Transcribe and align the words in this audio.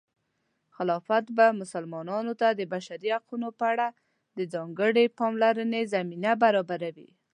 خلافت 0.75 1.25
به 1.37 1.45
مسلمانانو 1.61 2.33
ته 2.41 2.47
د 2.59 2.61
بشري 2.73 3.09
حقونو 3.17 3.47
په 3.59 3.65
اړه 3.73 3.87
د 4.37 4.39
ځانګړې 4.53 5.05
پاملرنې 5.17 5.81
زمینه 5.93 6.31
برابروي. 6.43 7.09